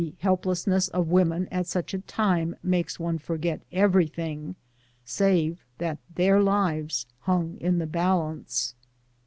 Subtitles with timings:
[0.01, 4.55] 231 helplessness of women at sucli a time makes one forget everything,
[5.05, 8.73] save that their lives hang in the balance.